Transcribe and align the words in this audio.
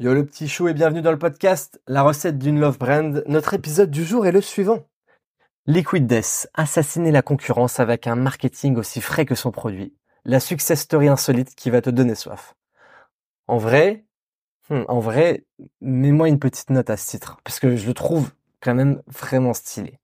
Yo 0.00 0.12
le 0.12 0.26
petit 0.26 0.48
chou 0.48 0.66
et 0.66 0.74
bienvenue 0.74 1.02
dans 1.02 1.12
le 1.12 1.20
podcast 1.20 1.80
La 1.86 2.02
recette 2.02 2.36
d'une 2.36 2.58
love 2.58 2.78
brand. 2.78 3.22
Notre 3.28 3.54
épisode 3.54 3.92
du 3.92 4.04
jour 4.04 4.26
est 4.26 4.32
le 4.32 4.40
suivant. 4.40 4.88
Liquid 5.66 6.08
Death, 6.08 6.48
assassiner 6.52 7.12
la 7.12 7.22
concurrence 7.22 7.78
avec 7.78 8.08
un 8.08 8.16
marketing 8.16 8.74
aussi 8.76 9.00
frais 9.00 9.24
que 9.24 9.36
son 9.36 9.52
produit. 9.52 9.94
La 10.24 10.40
success 10.40 10.80
story 10.80 11.06
insolite 11.06 11.54
qui 11.54 11.70
va 11.70 11.80
te 11.80 11.90
donner 11.90 12.16
soif. 12.16 12.56
En 13.46 13.56
vrai, 13.56 14.04
hmm, 14.68 14.82
en 14.88 14.98
vrai, 14.98 15.46
mets-moi 15.80 16.28
une 16.28 16.40
petite 16.40 16.70
note 16.70 16.90
à 16.90 16.96
ce 16.96 17.10
titre 17.10 17.38
parce 17.44 17.60
que 17.60 17.76
je 17.76 17.86
le 17.86 17.94
trouve 17.94 18.32
quand 18.60 18.74
même 18.74 19.00
vraiment 19.06 19.54
stylé. 19.54 20.00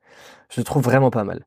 Je 0.50 0.61
le 0.61 0.64
trouve 0.64 0.84
vraiment 0.84 1.11
pas 1.11 1.25
mal. 1.25 1.46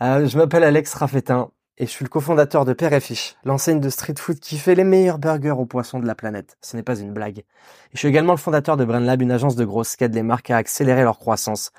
Euh, 0.00 0.26
je 0.26 0.38
m'appelle 0.38 0.64
Alex 0.64 0.94
Raffetin 0.94 1.50
et 1.78 1.86
je 1.86 1.90
suis 1.90 2.04
le 2.04 2.08
cofondateur 2.08 2.64
de 2.64 2.72
Père 2.72 2.92
et 2.92 3.00
Fiche, 3.00 3.36
l'enseigne 3.44 3.80
de 3.80 3.90
street 3.90 4.14
food 4.18 4.40
qui 4.40 4.56
fait 4.56 4.74
les 4.74 4.84
meilleurs 4.84 5.18
burgers 5.18 5.50
aux 5.50 5.66
poissons 5.66 5.98
de 5.98 6.06
la 6.06 6.14
planète. 6.14 6.56
Ce 6.62 6.76
n'est 6.76 6.82
pas 6.82 6.98
une 6.98 7.12
blague. 7.12 7.38
Et 7.38 7.44
je 7.92 7.98
suis 7.98 8.08
également 8.08 8.32
le 8.32 8.38
fondateur 8.38 8.76
de 8.76 8.84
BrandLab, 8.84 9.20
une 9.20 9.30
agence 9.30 9.56
de 9.56 9.64
grosses 9.64 9.96
qui 9.96 10.04
aide 10.04 10.14
les 10.14 10.22
marques 10.22 10.50
à 10.50 10.56
accélérer 10.56 11.02
leur 11.02 11.18
croissance 11.18 11.72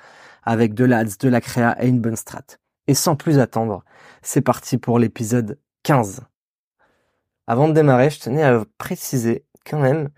avec 0.44 0.74
de 0.74 0.84
l'ADS, 0.84 1.18
de 1.18 1.28
la 1.28 1.40
créa 1.40 1.76
et 1.82 1.88
une 1.88 2.00
bonne 2.00 2.16
strat. 2.16 2.44
Et 2.86 2.94
sans 2.94 3.16
plus 3.16 3.38
attendre, 3.38 3.84
c'est 4.22 4.40
parti 4.40 4.78
pour 4.78 4.98
l'épisode 4.98 5.58
15. 5.82 6.20
Avant 7.46 7.68
de 7.68 7.72
démarrer, 7.72 8.10
je 8.10 8.20
tenais 8.20 8.44
à 8.44 8.64
préciser 8.78 9.44
quand 9.66 9.80
même 9.80 10.10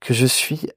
que 0.00 0.12
je 0.12 0.26
suis 0.26 0.68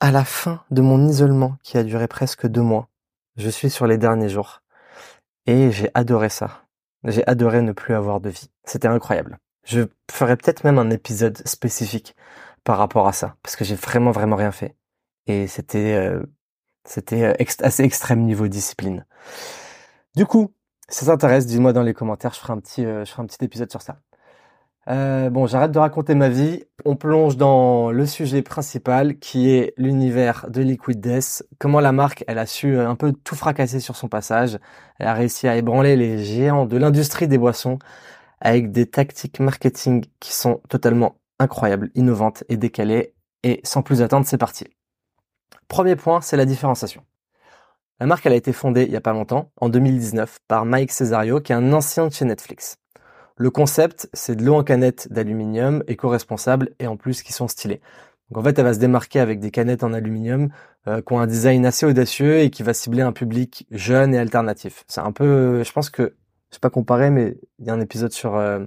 à 0.00 0.10
la 0.10 0.24
fin 0.24 0.64
de 0.70 0.82
mon 0.82 1.06
isolement 1.06 1.56
qui 1.62 1.78
a 1.78 1.84
duré 1.84 2.08
presque 2.08 2.46
deux 2.48 2.62
mois. 2.62 2.88
Je 3.36 3.48
suis 3.48 3.70
sur 3.70 3.86
les 3.86 3.96
derniers 3.96 4.28
jours. 4.28 4.62
Et 5.46 5.70
j'ai 5.70 5.90
adoré 5.94 6.28
ça. 6.28 6.61
J'ai 7.04 7.26
adoré 7.26 7.62
ne 7.62 7.72
plus 7.72 7.94
avoir 7.94 8.20
de 8.20 8.30
vie. 8.30 8.50
C'était 8.64 8.88
incroyable. 8.88 9.38
Je 9.64 9.82
ferai 10.10 10.36
peut-être 10.36 10.64
même 10.64 10.78
un 10.78 10.90
épisode 10.90 11.46
spécifique 11.46 12.16
par 12.64 12.78
rapport 12.78 13.08
à 13.08 13.12
ça, 13.12 13.36
parce 13.42 13.56
que 13.56 13.64
j'ai 13.64 13.74
vraiment 13.74 14.10
vraiment 14.12 14.36
rien 14.36 14.52
fait. 14.52 14.76
Et 15.26 15.46
c'était 15.46 15.94
euh, 15.94 16.22
c'était 16.84 17.24
euh, 17.24 17.44
assez 17.60 17.82
extrême 17.84 18.20
niveau 18.22 18.48
discipline. 18.48 19.04
Du 20.16 20.26
coup, 20.26 20.54
si 20.88 21.04
ça 21.04 21.12
t'intéresse, 21.12 21.46
dis-moi 21.46 21.72
dans 21.72 21.82
les 21.82 21.94
commentaires, 21.94 22.34
je 22.34 22.40
ferai 22.40 22.52
un 22.52 22.60
petit 22.60 22.84
euh, 22.84 23.04
je 23.04 23.10
ferai 23.10 23.22
un 23.22 23.26
petit 23.26 23.44
épisode 23.44 23.70
sur 23.70 23.82
ça. 23.82 23.98
Euh, 24.88 25.30
bon, 25.30 25.46
j'arrête 25.46 25.70
de 25.70 25.78
raconter 25.78 26.14
ma 26.14 26.28
vie. 26.28 26.64
On 26.84 26.96
plonge 26.96 27.36
dans 27.36 27.92
le 27.92 28.04
sujet 28.04 28.42
principal 28.42 29.18
qui 29.18 29.50
est 29.50 29.74
l'univers 29.76 30.46
de 30.50 30.60
Liquid 30.60 31.00
Death. 31.00 31.44
Comment 31.58 31.80
la 31.80 31.92
marque, 31.92 32.24
elle 32.26 32.38
a 32.38 32.46
su 32.46 32.76
un 32.78 32.96
peu 32.96 33.12
tout 33.12 33.36
fracasser 33.36 33.78
sur 33.80 33.96
son 33.96 34.08
passage. 34.08 34.58
Elle 34.98 35.06
a 35.06 35.14
réussi 35.14 35.46
à 35.46 35.56
ébranler 35.56 35.96
les 35.96 36.18
géants 36.18 36.66
de 36.66 36.76
l'industrie 36.76 37.28
des 37.28 37.38
boissons 37.38 37.78
avec 38.40 38.72
des 38.72 38.86
tactiques 38.86 39.38
marketing 39.38 40.04
qui 40.18 40.32
sont 40.32 40.60
totalement 40.68 41.16
incroyables, 41.38 41.90
innovantes 41.94 42.42
et 42.48 42.56
décalées. 42.56 43.14
Et 43.44 43.60
sans 43.64 43.82
plus 43.82 44.02
attendre, 44.02 44.26
c'est 44.26 44.38
parti. 44.38 44.66
Premier 45.68 45.96
point, 45.96 46.20
c'est 46.20 46.36
la 46.36 46.44
différenciation. 46.44 47.04
La 48.00 48.06
marque, 48.06 48.26
elle 48.26 48.32
a 48.32 48.36
été 48.36 48.52
fondée 48.52 48.82
il 48.82 48.90
y 48.90 48.96
a 48.96 49.00
pas 49.00 49.12
longtemps, 49.12 49.52
en 49.60 49.68
2019, 49.68 50.40
par 50.48 50.64
Mike 50.64 50.90
Cesario, 50.90 51.40
qui 51.40 51.52
est 51.52 51.54
un 51.56 51.72
ancien 51.72 52.08
de 52.08 52.12
chez 52.12 52.24
Netflix. 52.24 52.81
Le 53.42 53.50
concept, 53.50 54.08
c'est 54.12 54.36
de 54.36 54.44
l'eau 54.44 54.54
en 54.54 54.62
canette 54.62 55.12
d'aluminium, 55.12 55.82
éco-responsable 55.88 56.70
et 56.78 56.86
en 56.86 56.96
plus 56.96 57.24
qui 57.24 57.32
sont 57.32 57.48
stylées. 57.48 57.80
Donc 58.30 58.38
en 58.38 58.44
fait, 58.44 58.56
elle 58.56 58.64
va 58.64 58.72
se 58.72 58.78
démarquer 58.78 59.18
avec 59.18 59.40
des 59.40 59.50
canettes 59.50 59.82
en 59.82 59.92
aluminium 59.92 60.50
euh, 60.86 61.02
qui 61.02 61.12
ont 61.12 61.18
un 61.18 61.26
design 61.26 61.66
assez 61.66 61.84
audacieux 61.84 62.38
et 62.38 62.50
qui 62.50 62.62
va 62.62 62.72
cibler 62.72 63.02
un 63.02 63.10
public 63.10 63.66
jeune 63.72 64.14
et 64.14 64.18
alternatif. 64.18 64.84
C'est 64.86 65.00
un 65.00 65.10
peu, 65.10 65.64
je 65.64 65.72
pense 65.72 65.90
que, 65.90 66.14
je 66.50 66.54
sais 66.54 66.60
pas 66.60 66.70
comparé, 66.70 67.10
mais 67.10 67.36
il 67.58 67.66
y 67.66 67.70
a 67.70 67.72
un 67.72 67.80
épisode 67.80 68.12
sur 68.12 68.36
euh, 68.36 68.60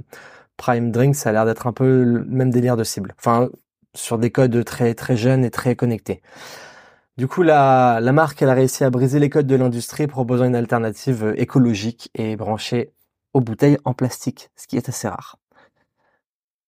Prime 0.58 0.92
Drink, 0.92 1.16
ça 1.16 1.30
a 1.30 1.32
l'air 1.32 1.46
d'être 1.46 1.68
un 1.68 1.72
peu 1.72 2.04
le 2.04 2.26
même 2.26 2.50
délire 2.50 2.76
de 2.76 2.84
cible. 2.84 3.16
Enfin, 3.18 3.48
sur 3.94 4.18
des 4.18 4.30
codes 4.30 4.66
très 4.66 4.94
très 4.94 5.16
jeunes 5.16 5.46
et 5.46 5.52
très 5.52 5.78
connectés. 5.78 6.22
Du 7.16 7.30
coup, 7.30 7.44
la, 7.44 8.00
la 8.02 8.12
marque, 8.12 8.42
elle 8.42 8.50
a 8.50 8.54
réussi 8.54 8.84
à 8.84 8.90
briser 8.90 9.20
les 9.20 9.30
codes 9.30 9.48
de 9.48 9.56
l'industrie, 9.56 10.08
proposant 10.08 10.44
une 10.44 10.54
alternative 10.54 11.34
écologique 11.38 12.12
et 12.14 12.36
branchée 12.36 12.92
aux 13.36 13.42
bouteilles 13.42 13.78
en 13.84 13.94
plastique, 13.94 14.50
ce 14.56 14.66
qui 14.66 14.78
est 14.78 14.88
assez 14.88 15.10
rare. 15.10 15.38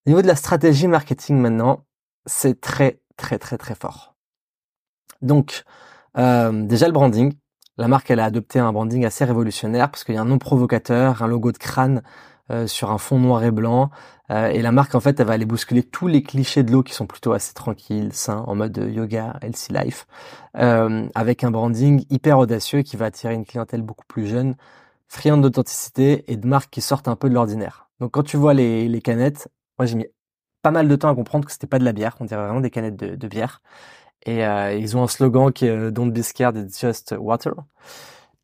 Au 0.06 0.10
niveau 0.10 0.22
de 0.22 0.28
la 0.28 0.36
stratégie 0.36 0.90
marketing 0.90 1.38
maintenant, 1.38 1.86
c'est 2.26 2.60
très 2.60 3.00
très 3.16 3.40
très 3.40 3.58
très 3.58 3.74
fort. 3.74 4.16
Donc 5.22 5.64
euh, 6.18 6.66
déjà 6.66 6.88
le 6.88 6.92
branding, 6.92 7.34
la 7.78 7.88
marque 7.88 8.12
elle 8.12 8.20
a 8.20 8.26
adopté 8.26 8.60
un 8.60 8.74
branding 8.74 9.06
assez 9.06 9.24
révolutionnaire 9.24 9.90
parce 9.90 10.04
qu'il 10.04 10.16
y 10.16 10.18
a 10.18 10.22
un 10.22 10.26
nom 10.26 10.40
provocateur, 10.40 11.24
un 11.24 11.28
logo 11.28 11.54
de 11.54 11.58
crâne 11.58 12.04
euh, 12.52 12.68
sur 12.68 12.92
un 12.92 12.98
fond 12.98 13.18
noir 13.18 13.46
et 13.46 13.52
blanc, 13.52 13.90
euh, 14.30 14.50
et 14.50 14.62
la 14.62 14.74
marque 14.74 14.94
en 14.94 15.00
fait 15.00 15.18
elle 15.22 15.28
va 15.28 15.34
aller 15.34 15.46
bousculer 15.46 15.84
tous 15.84 16.08
les 16.08 16.22
clichés 16.22 16.64
de 16.64 16.72
l'eau 16.74 16.84
qui 16.84 16.94
sont 16.94 17.08
plutôt 17.08 17.32
assez 17.32 17.54
tranquilles, 17.54 18.12
sains, 18.12 18.44
en 18.46 18.56
mode 18.56 18.78
yoga, 18.78 19.40
healthy 19.42 19.72
life, 19.72 20.06
avec 20.54 21.46
un 21.46 21.52
branding 21.52 22.04
hyper 22.10 22.40
audacieux 22.40 22.82
qui 22.82 22.98
va 22.98 23.06
attirer 23.06 23.36
une 23.36 23.46
clientèle 23.46 23.84
beaucoup 23.84 24.06
plus 24.06 24.28
jeune, 24.28 24.56
friande 25.08 25.42
d'authenticité 25.42 26.32
et 26.32 26.38
de 26.38 26.48
marques 26.48 26.70
qui 26.72 26.82
sortent 26.82 27.08
un 27.08 27.16
peu 27.16 27.30
de 27.30 27.34
l'ordinaire. 27.34 27.90
Donc 28.00 28.12
quand 28.12 28.24
tu 28.24 28.38
vois 28.38 28.54
les, 28.54 28.88
les 28.88 29.02
canettes, 29.02 29.48
moi 29.80 29.86
j'ai 29.86 29.96
mis 29.96 30.08
pas 30.62 30.72
mal 30.72 30.88
de 30.88 30.96
temps 30.96 31.10
à 31.10 31.16
comprendre 31.16 31.46
que 31.46 31.52
c'était 31.52 31.68
pas 31.68 31.80
de 31.80 31.86
la 31.86 31.94
bière, 31.94 32.16
on 32.20 32.26
dirait 32.26 32.44
vraiment 32.44 32.62
des 32.62 32.70
canettes 32.72 32.96
de, 32.98 33.16
de 33.16 33.28
bière. 33.28 33.62
Et 34.26 34.46
euh, 34.46 34.74
ils 34.74 34.98
ont 34.98 35.04
un 35.04 35.08
slogan 35.08 35.52
qui 35.54 35.66
est 35.68 35.70
euh, 35.70 35.92
Don't 35.92 36.12
be 36.12 36.22
scared, 36.22 36.58
it's 36.58 36.80
just 36.80 37.16
water. 37.18 37.54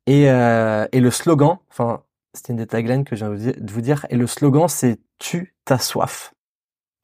Et, 0.06 0.29
euh, 0.29 0.88
et 0.91 1.00
le 1.00 1.12
slogan, 1.12 1.57
enfin 1.69 2.03
c'était 2.34 2.53
une 2.53 2.57
des 2.59 2.68
taglines 2.68 3.03
que 3.06 3.16
j'ai 3.16 3.25
envie 3.25 3.53
de 3.53 3.72
vous 3.72 3.81
dire, 3.81 4.06
et 4.09 4.16
le 4.16 4.28
slogan 4.28 4.68
c'est 4.68 5.00
tu 5.19 5.56
ta 5.66 5.78
soif. 5.78 6.34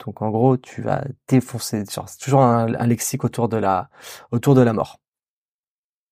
Donc 0.05 0.21
en 0.21 0.29
gros 0.29 0.57
tu 0.57 0.81
vas 0.81 1.03
défoncer. 1.27 1.83
C'est 1.85 2.17
toujours 2.19 2.41
un, 2.41 2.73
un 2.73 2.87
lexique 2.87 3.23
autour 3.25 3.49
de 3.49 3.57
la 3.57 3.89
autour 4.31 4.55
de 4.55 4.61
la 4.61 4.73
mort. 4.73 4.99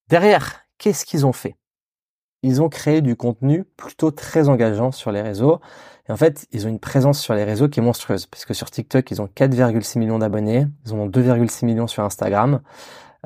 Derrière, 0.09 0.61
qu'est-ce 0.77 1.05
qu'ils 1.05 1.25
ont 1.25 1.33
fait? 1.33 1.55
Ils 2.43 2.61
ont 2.61 2.69
créé 2.69 3.01
du 3.01 3.15
contenu 3.15 3.63
plutôt 3.63 4.11
très 4.11 4.49
engageant 4.49 4.91
sur 4.91 5.11
les 5.11 5.21
réseaux. 5.21 5.59
Et 6.07 6.11
en 6.11 6.17
fait, 6.17 6.47
ils 6.51 6.65
ont 6.65 6.69
une 6.69 6.79
présence 6.79 7.19
sur 7.19 7.33
les 7.33 7.43
réseaux 7.43 7.67
qui 7.67 7.79
est 7.79 7.83
monstrueuse, 7.83 8.25
parce 8.27 8.45
que 8.45 8.53
sur 8.53 8.71
TikTok, 8.71 9.09
ils 9.11 9.21
ont 9.21 9.29
4,6 9.35 9.99
millions 9.99 10.19
d'abonnés, 10.19 10.67
ils 10.85 10.93
ont 10.93 11.07
2,6 11.07 11.65
millions 11.65 11.87
sur 11.87 12.03
Instagram. 12.03 12.61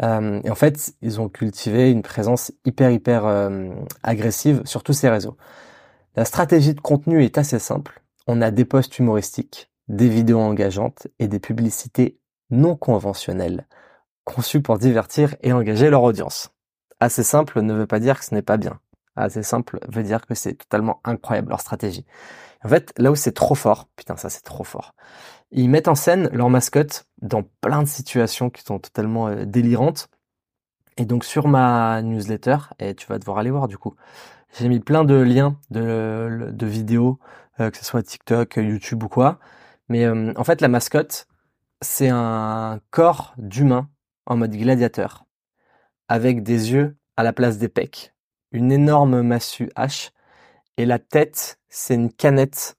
Euh, 0.02 0.42
et 0.44 0.50
en 0.50 0.56
fait, 0.56 0.94
ils 1.02 1.22
ont 1.22 1.30
cultivé 1.30 1.92
une 1.92 2.02
présence 2.02 2.52
hyper, 2.66 2.90
hyper 2.90 3.26
euh, 3.26 3.70
agressive 4.04 4.62
sur 4.66 4.84
tous 4.84 4.94
ces 4.94 5.10
réseaux. 5.10 5.38
La 6.16 6.26
stratégie 6.26 6.74
de 6.74 6.82
contenu 6.82 7.24
est 7.24 7.38
assez 7.38 7.60
simple. 7.60 8.02
On 8.28 8.42
a 8.42 8.52
des 8.52 8.66
posts 8.66 8.98
humoristiques, 8.98 9.70
des 9.88 10.10
vidéos 10.10 10.40
engageantes 10.40 11.08
et 11.20 11.28
des 11.28 11.40
publicités 11.40 12.18
non 12.50 12.76
conventionnelles, 12.76 13.68
conçues 14.24 14.62
pour 14.62 14.78
divertir 14.78 15.36
et 15.42 15.54
engager 15.54 15.90
leur 15.90 16.04
audience. 16.04 16.50
Assez 17.00 17.24
simple 17.24 17.62
ne 17.62 17.74
veut 17.74 17.88
pas 17.88 18.00
dire 18.00 18.20
que 18.20 18.26
ce 18.26 18.34
n'est 18.34 18.42
pas 18.42 18.58
bien 18.58 18.80
assez 19.16 19.44
simple 19.44 19.80
veut 19.88 20.04
dire 20.04 20.26
que 20.26 20.36
c'est 20.36 20.54
totalement 20.54 21.02
incroyable 21.04 21.50
leur 21.50 21.62
stratégie. 21.62 22.06
En 22.64 22.70
fait, 22.70 22.94
là 22.98 23.12
où 23.12 23.16
c'est 23.16 23.32
trop 23.32 23.56
fort, 23.56 23.88
putain 23.96 24.16
ça 24.18 24.30
c'est 24.30 24.44
trop 24.44 24.64
fort, 24.64 24.94
ils 25.52 25.70
mettent 25.70 25.88
en 25.88 25.96
scène 25.96 26.30
leur 26.32 26.50
mascotte 26.50 27.06
dans 27.22 27.44
plein 27.62 27.84
de 27.84 27.88
situations 27.88 28.50
qui 28.50 28.64
sont 28.64 28.80
totalement 28.80 29.28
euh, 29.28 29.46
délirantes. 29.46 30.10
Et 30.98 31.06
donc 31.06 31.26
sur 31.26 31.48
ma 31.48 32.02
newsletter, 32.02 32.58
et 32.80 32.96
tu 32.96 33.08
vas 33.08 33.20
devoir 33.20 33.38
aller 33.40 33.52
voir 33.52 33.68
du 33.68 33.78
coup, 33.78 33.96
j'ai 34.60 34.68
mis 34.70 34.80
plein 34.80 35.04
de 35.06 35.16
liens 35.16 35.58
de, 35.72 36.66
vidéos, 36.66 37.20
euh, 37.60 37.70
que 37.72 37.78
ce 37.78 37.86
soit 37.86 38.04
TikTok, 38.04 38.58
YouTube 38.58 39.04
ou 39.04 39.10
quoi. 39.10 39.40
Mais 39.90 40.06
euh, 40.06 40.34
en 40.36 40.44
fait 40.44 40.62
la 40.62 40.68
mascotte, 40.68 41.28
c'est 41.82 42.10
un 42.10 42.80
corps 42.92 43.34
d'humain 43.38 43.90
en 44.26 44.38
mode 44.38 44.52
gladiateur, 44.52 45.26
avec 46.08 46.44
des 46.44 46.72
yeux 46.74 46.98
à 47.18 47.24
la 47.24 47.34
place 47.34 47.58
des 47.58 47.70
pecs 47.70 48.11
une 48.52 48.72
énorme 48.72 49.22
massue 49.22 49.70
H 49.76 50.12
et 50.78 50.86
la 50.86 51.00
tête, 51.00 51.60
c'est 51.70 51.96
une 51.96 52.12
canette 52.12 52.78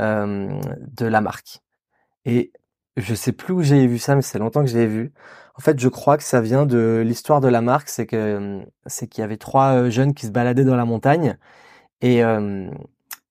euh, 0.00 0.60
de 0.78 1.06
la 1.06 1.20
marque. 1.20 1.60
Et 2.24 2.52
je 2.96 3.14
sais 3.14 3.32
plus 3.32 3.52
où 3.54 3.62
j'ai 3.62 3.86
vu 3.86 3.98
ça, 3.98 4.14
mais 4.14 4.22
c'est 4.22 4.38
longtemps 4.38 4.62
que 4.62 4.70
je 4.70 4.78
l'ai 4.78 4.86
vu. 4.86 5.12
En 5.56 5.60
fait, 5.60 5.78
je 5.78 5.88
crois 5.88 6.16
que 6.16 6.24
ça 6.24 6.40
vient 6.40 6.66
de 6.66 7.02
l'histoire 7.04 7.40
de 7.40 7.48
la 7.48 7.60
marque, 7.60 7.88
c'est 7.88 8.06
que 8.06 8.62
c'est 8.86 9.06
qu'il 9.06 9.22
y 9.22 9.24
avait 9.24 9.36
trois 9.36 9.74
euh, 9.74 9.90
jeunes 9.90 10.14
qui 10.14 10.26
se 10.26 10.30
baladaient 10.32 10.64
dans 10.64 10.76
la 10.76 10.84
montagne 10.84 11.36
et 12.00 12.24
euh, 12.24 12.70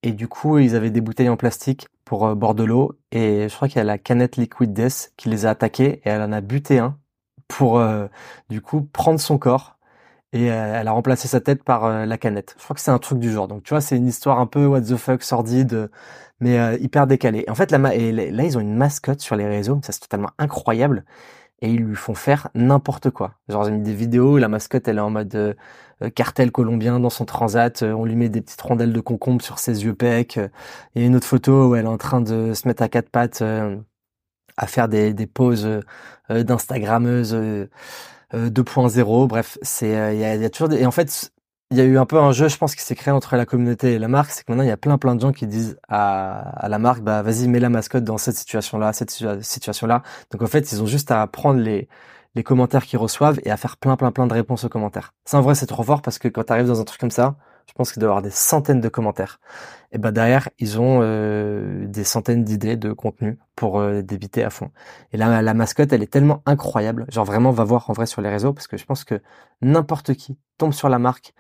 et 0.04 0.14
du 0.14 0.28
coup 0.28 0.58
ils 0.60 0.76
avaient 0.76 0.92
des 0.92 1.02
bouteilles 1.02 1.30
en 1.30 1.38
plastique 1.38 1.88
pour 2.06 2.36
boire 2.36 2.56
de 2.56 2.64
l'eau 2.64 2.98
et 3.12 3.50
je 3.50 3.56
crois 3.56 3.68
qu'il 3.68 3.78
y 3.78 3.82
a 3.82 3.84
la 3.84 3.98
canette 3.98 4.38
Liquid 4.38 4.74
Death 4.74 5.14
qui 5.18 5.30
les 5.30 5.46
a 5.46 5.52
attaqués 5.52 6.02
et 6.06 6.10
elle 6.10 6.22
en 6.22 6.32
a 6.32 6.42
buté 6.42 6.80
un 6.80 6.98
pour 7.48 7.84
du 8.50 8.62
coup 8.62 8.82
prendre 8.82 9.20
son 9.20 9.38
corps 9.38 9.78
et 10.34 10.52
euh, 10.52 10.80
elle 10.80 10.88
a 10.88 10.92
remplacé 10.92 11.28
sa 11.28 11.42
tête 11.42 11.64
par 11.64 11.86
euh, 11.86 12.06
la 12.06 12.18
canette. 12.18 12.56
Je 12.58 12.64
crois 12.64 12.76
que 12.76 12.82
c'est 12.82 12.92
un 12.92 13.00
truc 13.00 13.20
du 13.20 13.32
genre. 13.32 13.48
Donc 13.48 13.64
tu 13.64 13.72
vois, 13.72 13.82
c'est 13.82 13.98
une 13.98 14.08
histoire 14.08 14.40
un 14.40 14.48
peu 14.48 14.66
what 14.66 14.82
the 14.82 14.96
fuck 14.96 15.24
sordide, 15.24 15.90
mais 16.40 16.60
euh, 16.60 16.78
hyper 16.80 17.08
décalée. 17.08 17.46
En 17.50 17.56
fait, 17.56 17.72
là, 17.72 17.96
et 17.96 18.12
là, 18.12 18.44
ils 18.44 18.58
ont 18.58 18.62
une 18.62 18.76
mascotte 18.76 19.22
sur 19.22 19.36
les 19.36 19.48
réseaux, 19.48 19.80
ça 19.84 19.92
c'est 19.92 20.02
totalement 20.02 20.32
incroyable. 20.38 21.06
Et 21.62 21.70
ils 21.72 21.82
lui 21.82 21.96
font 21.96 22.16
faire 22.16 22.50
n'importe 22.56 23.12
quoi. 23.12 23.36
Genre, 23.50 23.68
ils 23.70 23.76
mis 23.76 23.82
des 23.82 23.94
vidéos, 23.94 24.38
la 24.40 24.48
mascotte, 24.48 24.88
elle 24.88 24.98
est 24.98 25.02
en 25.02 25.12
mode 25.12 25.56
cartel 26.16 26.52
colombien 26.52 27.00
dans 27.00 27.12
son 27.12 27.26
transat. 27.26 27.84
on 27.84 28.06
lui 28.06 28.16
met 28.16 28.30
des 28.30 28.42
petites 28.42 28.62
rondelles 28.62 28.94
de 28.94 29.00
concombre 29.00 29.44
sur 29.44 29.60
ses 29.60 29.84
yeux 29.86 29.94
pecs. 29.94 30.38
A 30.40 30.50
une 31.00 31.16
autre 31.16 31.28
photo 31.28 31.70
où 31.70 31.76
elle 31.76 31.86
est 31.86 31.88
en 31.88 32.00
train 32.00 32.22
de 32.22 32.56
se 32.56 32.68
mettre 32.68 32.82
à 32.82 32.90
quatre 32.90 33.10
pattes 33.10 33.44
à 34.58 34.68
faire 34.68 34.88
des, 34.88 35.14
des 35.14 35.28
poses 35.28 35.68
euh, 36.32 36.44
d'instagrammeuses 36.44 37.36
2.0. 38.34 39.28
Bref, 39.28 39.58
c'est 39.62 39.90
il 39.90 40.20
y 40.20 40.24
a, 40.24 40.36
y, 40.36 40.46
a, 40.46 40.50
toujours 40.50 40.70
des... 40.70 40.82
et 40.82 40.86
en 40.86 40.92
fait 40.92 41.32
il 41.72 41.78
y 41.78 41.82
a 41.82 41.86
eu 41.86 41.98
un 41.98 42.06
peu 42.06 42.18
un 42.20 42.34
jeu, 42.34 42.50
je 42.50 42.58
pense, 42.58 42.76
qui 42.76 42.82
s'est 42.82 42.96
créé 42.96 43.14
entre 43.14 43.38
la 43.38 43.46
communauté 43.46 43.94
et 43.94 44.00
la 44.00 44.10
marque, 44.10 44.32
c'est 44.32 44.44
que 44.44 44.52
maintenant 44.52 44.66
il 44.66 44.68
y 44.68 44.72
a 44.72 44.78
plein 44.78 44.98
plein 44.98 45.16
de 45.16 45.22
gens 45.22 45.32
qui 45.32 45.48
disent 45.48 45.80
à, 45.88 46.66
à 46.66 46.68
la 46.68 46.80
marque, 46.80 47.02
bah 47.02 47.22
vas-y 47.22 47.48
mets 47.48 47.62
la 47.62 47.70
mascotte 47.70 48.04
dans 48.04 48.18
cette 48.18 48.36
situation-là, 48.36 48.92
cette 48.92 49.12
situation-là. 49.12 50.04
Donc 50.32 50.42
en 50.42 50.48
fait, 50.48 50.72
ils 50.74 50.84
ont 50.84 50.86
juste 50.86 51.12
à 51.12 51.26
prendre 51.28 51.62
les 51.62 51.88
les 52.36 52.44
commentaires 52.44 52.86
qu'ils 52.86 53.00
reçoivent 53.00 53.40
et 53.44 53.52
à 53.52 53.58
faire 53.58 53.78
plein 53.78 53.96
plein 53.96 54.12
plein 54.12 54.28
de 54.28 54.34
réponses 54.34 54.66
aux 54.66 54.70
commentaires. 54.70 55.14
Ça 55.26 55.38
en 55.38 55.42
vrai 55.42 55.56
c'est 55.56 55.66
trop 55.66 55.84
fort 55.84 56.02
parce 56.02 56.20
que 56.20 56.28
quand 56.28 56.44
tu 56.44 56.54
arrives 56.54 56.68
dans 56.68 56.82
un 56.82 56.86
truc 56.86 57.00
comme 57.00 57.12
ça, 57.12 57.36
je 57.68 57.74
pense 57.74 57.92
qu'il 57.92 58.00
doit 58.00 58.08
y 58.08 58.12
avoir 58.12 58.22
des 58.22 58.30
centaines 58.30 58.82
de 58.82 58.90
commentaires. 58.90 59.40
Et 59.92 59.98
ben 59.98 60.12
derrière, 60.12 60.50
ils 60.60 60.80
ont 60.80 61.00
euh, 61.02 61.86
des 61.88 62.04
centaines 62.04 62.44
d'idées 62.44 62.78
de 62.78 62.94
contenu 62.94 63.40
pour 63.56 63.80
euh, 63.80 64.02
débiter 64.02 64.44
à 64.44 64.50
fond. 64.50 64.72
Et 65.12 65.18
là, 65.18 65.42
la 65.42 65.54
mascotte, 65.54 65.92
elle 65.92 66.04
est 66.04 66.12
tellement 66.12 66.42
incroyable. 66.46 67.06
Genre 67.10 67.26
vraiment, 67.26 67.52
va 67.52 67.64
voir 67.64 67.90
en 67.90 67.94
vrai 67.94 68.06
sur 68.06 68.22
les 68.22 68.30
réseaux 68.30 68.54
parce 68.54 68.68
que 68.68 68.78
je 68.78 68.86
pense 68.86 69.04
que 69.04 69.22
n'importe 69.62 70.14
qui 70.14 70.38
tombe 70.58 70.74
sur 70.74 70.90
la 70.90 71.00
marque 71.00 71.34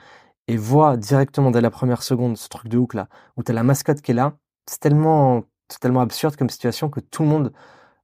et 0.48 0.58
voit 0.58 0.98
directement 0.98 1.52
dès 1.52 1.62
la 1.62 1.70
première 1.70 2.04
seconde 2.04 2.38
ce 2.38 2.50
truc 2.50 2.68
de 2.68 2.78
hook 2.78 2.94
là, 2.94 3.08
où 3.38 3.44
t'as 3.44 3.54
la 3.54 3.64
mascotte 3.64 4.02
qui 4.02 4.12
est 4.12 4.16
là. 4.16 4.34
C'est 4.66 4.80
tellement, 4.80 5.44
c'est 5.70 5.80
tellement 5.80 6.02
absurde 6.02 6.36
comme 6.36 6.50
situation 6.50 6.90
que 6.90 7.00
tout 7.00 7.24
le 7.24 7.30
monde 7.30 7.54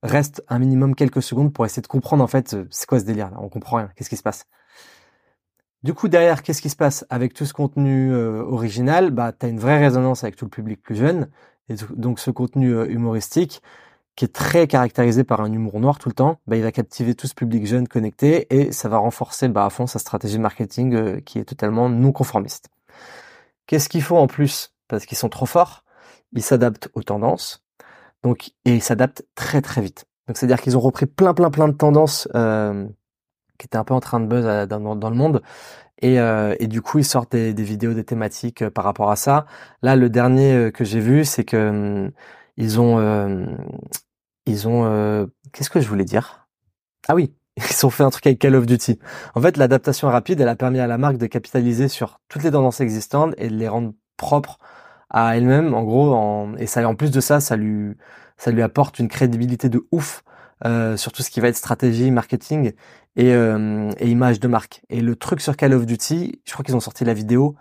reste 0.03 0.43
un 0.47 0.59
minimum 0.59 0.95
quelques 0.95 1.21
secondes 1.23 1.53
pour 1.53 1.65
essayer 1.65 1.81
de 1.81 1.87
comprendre 1.87 2.23
en 2.23 2.27
fait 2.27 2.53
euh, 2.53 2.67
c'est 2.71 2.87
quoi 2.87 2.99
ce 2.99 3.05
délire 3.05 3.31
là? 3.31 3.37
On 3.41 3.49
comprend 3.49 3.77
rien. 3.77 3.89
Qu'est-ce 3.95 4.09
qui 4.09 4.17
se 4.17 4.23
passe? 4.23 4.45
Du 5.83 5.93
coup 5.93 6.07
derrière, 6.07 6.43
qu'est-ce 6.43 6.61
qui 6.61 6.69
se 6.69 6.75
passe 6.75 7.05
avec 7.09 7.33
tout 7.33 7.45
ce 7.45 7.53
contenu 7.53 8.11
euh, 8.11 8.43
original? 8.43 9.11
Bah 9.11 9.31
t'as 9.31 9.47
une 9.47 9.59
vraie 9.59 9.79
résonance 9.79 10.23
avec 10.23 10.35
tout 10.35 10.45
le 10.45 10.49
public 10.49 10.81
plus 10.81 10.95
jeune 10.95 11.29
et 11.69 11.75
donc 11.95 12.19
ce 12.19 12.31
contenu 12.31 12.73
euh, 12.73 12.87
humoristique 12.89 13.61
qui 14.15 14.25
est 14.25 14.33
très 14.33 14.65
caractérisé 14.67 15.23
par 15.23 15.41
un 15.41 15.51
humour 15.51 15.79
noir 15.79 15.99
tout 15.99 16.09
le 16.09 16.15
temps, 16.15 16.39
bah, 16.47 16.55
il 16.55 16.63
va 16.63 16.71
captiver 16.71 17.13
tout 17.13 17.27
ce 17.27 17.35
public 17.35 17.67
jeune 17.67 17.87
connecté 17.87 18.47
et 18.49 18.71
ça 18.71 18.89
va 18.89 18.97
renforcer 18.97 19.47
bah, 19.47 19.65
à 19.65 19.69
fond 19.69 19.85
sa 19.85 19.99
stratégie 19.99 20.39
marketing 20.39 21.21
qui 21.21 21.37
est 21.37 21.45
totalement 21.45 21.87
non 21.87 22.11
conformiste. 22.11 22.69
Qu'est-ce 23.67 23.89
qu'il 23.89 24.01
faut 24.01 24.17
en 24.17 24.25
plus? 24.25 24.73
Parce 24.87 25.05
qu'ils 25.05 25.17
sont 25.19 25.29
trop 25.29 25.45
forts, 25.45 25.83
ils 26.33 26.41
s'adaptent 26.41 26.89
aux 26.95 27.03
tendances, 27.03 27.63
donc, 28.23 28.49
et 28.65 28.73
ils 28.73 28.81
s'adaptent 28.81 29.23
très 29.35 29.61
très 29.61 29.81
vite. 29.81 30.05
Donc 30.27 30.37
c'est-à-dire 30.37 30.61
qu'ils 30.61 30.75
ont 30.75 30.81
repris 30.81 31.05
plein 31.05 31.35
plein 31.35 31.51
plein 31.51 31.67
de 31.67 31.73
tendances 31.73 32.27
euh, 32.33 32.87
qui 33.57 33.65
étaient 33.67 33.77
un 33.77 33.83
peu 33.83 33.93
en 33.93 33.99
train 33.99 34.19
de 34.19 34.27
buzz 34.27 34.45
euh, 34.45 34.65
dans, 34.65 35.09
le 35.09 35.15
monde. 35.15 35.41
Et, 36.01 36.19
euh, 36.19 36.55
et, 36.59 36.67
du 36.67 36.81
coup, 36.81 36.99
ils 36.99 37.05
sortent 37.05 37.31
des, 37.31 37.53
vidéos, 37.53 37.93
des 37.93 38.03
thématiques 38.03 38.61
euh, 38.61 38.69
par 38.69 38.83
rapport 38.83 39.09
à 39.09 39.15
ça. 39.15 39.45
Là, 39.81 39.95
le 39.95 40.09
dernier 40.09 40.53
euh, 40.53 40.71
que 40.71 40.83
j'ai 40.85 40.99
vu, 40.99 41.25
c'est 41.25 41.43
que 41.43 41.69
hum, 41.69 42.11
ils 42.57 42.79
ont, 42.79 43.47
ils 44.47 44.67
ont, 44.67 45.29
qu'est-ce 45.53 45.69
que 45.69 45.79
je 45.79 45.87
voulais 45.87 46.05
dire? 46.05 46.47
Ah 47.07 47.15
oui, 47.15 47.33
ils 47.57 47.85
ont 47.85 47.89
fait 47.89 48.03
un 48.03 48.09
truc 48.09 48.25
avec 48.27 48.39
Call 48.39 48.55
of 48.55 48.65
Duty. 48.65 48.99
En 49.35 49.41
fait, 49.41 49.57
l'adaptation 49.57 50.07
rapide, 50.07 50.41
elle 50.41 50.49
a 50.49 50.55
permis 50.55 50.79
à 50.79 50.87
la 50.87 50.97
marque 50.97 51.17
de 51.17 51.27
capitaliser 51.27 51.87
sur 51.87 52.19
toutes 52.29 52.43
les 52.43 52.51
tendances 52.51 52.81
existantes 52.81 53.35
et 53.37 53.49
de 53.49 53.55
les 53.55 53.67
rendre 53.67 53.93
propres 54.17 54.57
à 55.09 55.37
elle-même, 55.37 55.73
en 55.73 55.83
gros, 55.83 56.13
en, 56.13 56.55
et 56.57 56.65
ça, 56.67 56.87
en 56.87 56.95
plus 56.95 57.11
de 57.11 57.21
ça, 57.21 57.39
ça 57.39 57.55
lui, 57.55 57.95
ça 58.37 58.51
lui 58.51 58.61
apporte 58.61 58.99
une 58.99 59.07
crédibilité 59.07 59.69
de 59.69 59.87
ouf 59.91 60.23
euh, 60.65 60.97
sur 60.97 61.11
tout 61.11 61.21
ce 61.23 61.29
qui 61.29 61.39
va 61.39 61.49
être 61.49 61.55
stratégie, 61.55 62.11
marketing 62.11 62.73
et, 63.17 63.33
euh, 63.33 63.91
et 63.99 64.09
image 64.09 64.39
de 64.39 64.47
marque. 64.47 64.81
Et 64.89 65.01
le 65.01 65.15
truc 65.17 65.41
sur 65.41 65.57
Call 65.57 65.73
of 65.73 65.85
Duty, 65.85 66.41
je 66.45 66.53
crois 66.53 66.63
qu'ils 66.63 66.75
ont 66.75 66.79
sorti 66.79 67.03
la 67.03 67.13
vidéo 67.13 67.55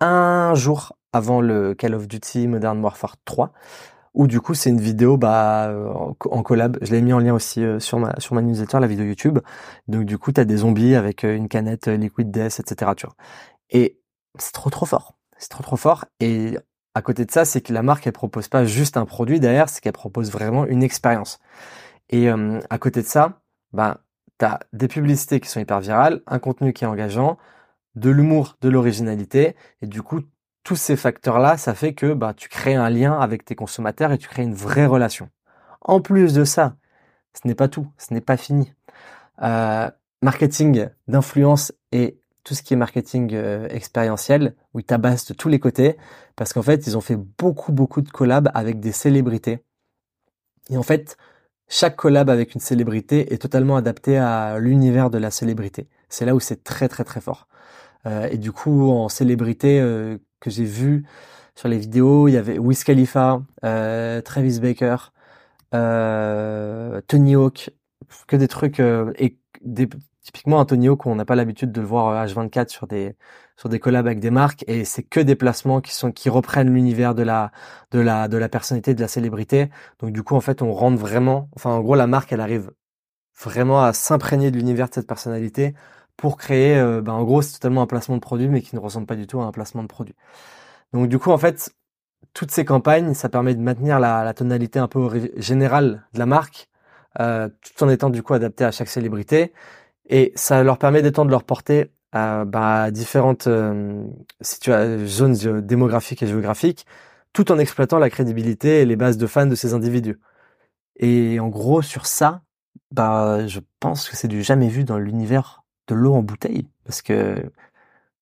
un 0.00 0.54
jour 0.54 0.96
avant 1.12 1.42
le 1.42 1.74
Call 1.74 1.94
of 1.94 2.08
Duty 2.08 2.48
Modern 2.48 2.80
Warfare 2.82 3.16
3 3.24 3.52
où 4.14 4.26
du 4.26 4.40
coup 4.40 4.54
c'est 4.54 4.70
une 4.70 4.80
vidéo 4.80 5.16
bah 5.16 5.72
en 6.30 6.42
collab 6.42 6.78
je 6.82 6.90
l'ai 6.90 7.00
mis 7.00 7.12
en 7.12 7.20
lien 7.20 7.32
aussi 7.32 7.62
euh, 7.62 7.78
sur 7.78 8.00
ma 8.00 8.18
sur 8.18 8.34
ma 8.34 8.42
newsletter 8.42 8.80
la 8.80 8.88
vidéo 8.88 9.04
YouTube 9.04 9.38
donc 9.86 10.04
du 10.04 10.18
coup 10.18 10.32
t'as 10.32 10.44
des 10.44 10.56
zombies 10.56 10.96
avec 10.96 11.22
euh, 11.22 11.36
une 11.36 11.48
canette 11.48 11.86
euh, 11.86 11.96
Liquid 11.96 12.28
Death 12.28 12.58
etc 12.58 12.90
tu 12.96 13.06
vois 13.06 13.14
et 13.70 14.00
c'est 14.36 14.52
trop 14.52 14.68
trop 14.68 14.84
fort 14.84 15.14
c'est 15.40 15.48
trop 15.48 15.62
trop 15.62 15.76
fort. 15.76 16.04
Et 16.20 16.56
à 16.94 17.02
côté 17.02 17.24
de 17.24 17.30
ça, 17.30 17.44
c'est 17.44 17.60
que 17.62 17.72
la 17.72 17.82
marque, 17.82 18.06
elle 18.06 18.12
propose 18.12 18.48
pas 18.48 18.64
juste 18.64 18.96
un 18.96 19.06
produit 19.06 19.40
derrière, 19.40 19.68
c'est 19.68 19.80
qu'elle 19.80 19.92
propose 19.92 20.30
vraiment 20.30 20.66
une 20.66 20.82
expérience. 20.82 21.40
Et 22.10 22.30
euh, 22.30 22.60
à 22.70 22.78
côté 22.78 23.02
de 23.02 23.06
ça, 23.06 23.40
ben, 23.72 23.96
tu 24.40 24.46
as 24.46 24.60
des 24.72 24.88
publicités 24.88 25.38
qui 25.38 25.48
sont 25.48 25.60
hyper 25.60 25.80
virales, 25.80 26.22
un 26.26 26.38
contenu 26.38 26.72
qui 26.72 26.84
est 26.84 26.88
engageant, 26.88 27.38
de 27.94 28.10
l'humour, 28.10 28.56
de 28.60 28.68
l'originalité. 28.68 29.54
Et 29.82 29.86
du 29.86 30.02
coup, 30.02 30.20
tous 30.64 30.76
ces 30.76 30.96
facteurs-là, 30.96 31.56
ça 31.56 31.74
fait 31.74 31.94
que 31.94 32.14
bah, 32.14 32.34
tu 32.34 32.48
crées 32.48 32.74
un 32.74 32.90
lien 32.90 33.18
avec 33.18 33.44
tes 33.44 33.54
consommateurs 33.54 34.12
et 34.12 34.18
tu 34.18 34.28
crées 34.28 34.42
une 34.42 34.54
vraie 34.54 34.86
relation. 34.86 35.28
En 35.82 36.00
plus 36.00 36.34
de 36.34 36.44
ça, 36.44 36.76
ce 37.34 37.46
n'est 37.46 37.54
pas 37.54 37.68
tout, 37.68 37.86
ce 37.98 38.14
n'est 38.14 38.20
pas 38.20 38.36
fini. 38.36 38.72
Euh, 39.42 39.90
marketing 40.22 40.88
d'influence 41.08 41.72
et 41.92 42.18
tout 42.44 42.54
ce 42.54 42.62
qui 42.62 42.74
est 42.74 42.76
marketing 42.76 43.34
euh, 43.34 43.68
expérientiel, 43.68 44.54
où 44.72 44.80
ils 44.80 44.84
tabassent 44.84 45.26
de 45.26 45.34
tous 45.34 45.48
les 45.48 45.58
côtés, 45.58 45.96
parce 46.36 46.52
qu'en 46.52 46.62
fait, 46.62 46.86
ils 46.86 46.96
ont 46.96 47.02
fait 47.02 47.16
beaucoup, 47.16 47.72
beaucoup 47.72 48.00
de 48.00 48.10
collabs 48.10 48.50
avec 48.54 48.80
des 48.80 48.92
célébrités. 48.92 49.62
Et 50.70 50.78
en 50.78 50.82
fait, 50.82 51.16
chaque 51.70 51.96
collab 51.96 52.28
avec 52.28 52.54
une 52.54 52.60
célébrité 52.60 53.32
est 53.32 53.38
totalement 53.38 53.76
adapté 53.76 54.18
à 54.18 54.58
l'univers 54.58 55.08
de 55.08 55.18
la 55.18 55.30
célébrité. 55.30 55.88
C'est 56.08 56.26
là 56.26 56.34
où 56.34 56.40
c'est 56.40 56.64
très, 56.64 56.88
très, 56.88 57.04
très 57.04 57.20
fort. 57.20 57.48
Euh, 58.06 58.28
et 58.30 58.38
du 58.38 58.52
coup, 58.52 58.90
en 58.90 59.08
célébrité 59.08 59.80
euh, 59.80 60.18
que 60.40 60.50
j'ai 60.50 60.64
vu 60.64 61.04
sur 61.54 61.68
les 61.68 61.78
vidéos, 61.78 62.28
il 62.28 62.32
y 62.32 62.36
avait 62.36 62.58
Wiz 62.58 62.84
Khalifa, 62.84 63.42
Travis 63.62 64.60
Baker, 64.60 64.96
Tony 67.06 67.36
Hawk, 67.36 67.70
que 68.26 68.36
des 68.36 68.48
trucs 68.48 68.80
et 68.80 69.38
des 69.62 69.88
typiquement 70.32 70.58
Antonio 70.58 70.96
qu'on 70.96 71.16
n'a 71.16 71.24
pas 71.24 71.34
l'habitude 71.34 71.72
de 71.72 71.80
le 71.80 71.86
voir 71.88 72.24
H24 72.24 72.60
euh, 72.60 72.64
sur 72.68 72.86
des 72.86 73.16
sur 73.56 73.68
des 73.68 73.80
collabs 73.80 74.06
avec 74.06 74.20
des 74.20 74.30
marques 74.30 74.64
et 74.68 74.84
c'est 74.84 75.02
que 75.02 75.18
des 75.18 75.34
placements 75.34 75.80
qui 75.80 75.92
sont 75.92 76.12
qui 76.12 76.28
reprennent 76.28 76.72
l'univers 76.72 77.16
de 77.16 77.22
la 77.24 77.50
de 77.90 77.98
la 77.98 78.28
de 78.28 78.36
la 78.36 78.48
personnalité 78.48 78.94
de 78.94 79.00
la 79.00 79.08
célébrité. 79.08 79.70
Donc 79.98 80.12
du 80.12 80.22
coup 80.22 80.36
en 80.36 80.40
fait 80.40 80.62
on 80.62 80.72
rentre 80.72 80.98
vraiment 80.98 81.48
enfin 81.56 81.70
en 81.70 81.80
gros 81.80 81.96
la 81.96 82.06
marque 82.06 82.32
elle 82.32 82.40
arrive 82.40 82.70
vraiment 83.42 83.82
à 83.82 83.92
s'imprégner 83.92 84.52
de 84.52 84.56
l'univers 84.56 84.88
de 84.88 84.94
cette 84.94 85.08
personnalité 85.08 85.74
pour 86.16 86.36
créer 86.36 86.76
ben, 87.02 87.12
en 87.12 87.24
gros 87.24 87.42
c'est 87.42 87.54
totalement 87.54 87.82
un 87.82 87.86
placement 87.86 88.16
de 88.16 88.20
produit 88.20 88.48
mais 88.48 88.62
qui 88.62 88.76
ne 88.76 88.80
ressemble 88.80 89.06
pas 89.06 89.16
du 89.16 89.26
tout 89.26 89.40
à 89.40 89.44
un 89.46 89.52
placement 89.52 89.82
de 89.82 89.88
produit. 89.88 90.14
Donc 90.92 91.08
du 91.08 91.18
coup 91.18 91.30
en 91.30 91.38
fait 91.38 91.74
toutes 92.34 92.52
ces 92.52 92.64
campagnes 92.64 93.14
ça 93.14 93.28
permet 93.28 93.54
de 93.54 93.60
maintenir 93.60 93.98
la, 94.00 94.24
la 94.24 94.34
tonalité 94.34 94.78
un 94.78 94.88
peu 94.88 95.30
générale 95.36 96.06
de 96.14 96.18
la 96.20 96.26
marque 96.26 96.70
euh, 97.18 97.48
tout 97.60 97.84
en 97.84 97.88
étant 97.88 98.08
du 98.10 98.22
coup 98.22 98.34
adapté 98.34 98.64
à 98.64 98.70
chaque 98.70 98.88
célébrité 98.88 99.52
et 100.10 100.32
ça 100.34 100.62
leur 100.62 100.76
permet 100.78 101.02
d'étendre 101.02 101.30
leur 101.30 101.44
portée 101.44 101.92
à 102.12 102.44
bah, 102.44 102.90
différentes 102.90 103.46
euh, 103.46 104.04
zones 105.06 105.60
démographiques 105.62 106.22
et 106.22 106.26
géographiques, 106.26 106.84
tout 107.32 107.52
en 107.52 107.58
exploitant 107.58 107.98
la 107.98 108.10
crédibilité 108.10 108.80
et 108.82 108.86
les 108.86 108.96
bases 108.96 109.16
de 109.16 109.26
fans 109.26 109.46
de 109.46 109.54
ces 109.54 109.72
individus. 109.72 110.18
Et 110.96 111.40
en 111.40 111.48
gros, 111.48 111.80
sur 111.80 112.06
ça, 112.06 112.42
bah, 112.90 113.46
je 113.46 113.60
pense 113.78 114.08
que 114.08 114.16
c'est 114.16 114.28
du 114.28 114.42
jamais 114.42 114.68
vu 114.68 114.84
dans 114.84 114.98
l'univers 114.98 115.62
de 115.88 115.94
l'eau 115.94 116.14
en 116.14 116.22
bouteille, 116.22 116.68
parce 116.84 117.02
que 117.02 117.36